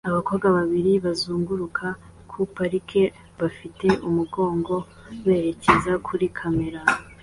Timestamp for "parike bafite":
2.55-3.87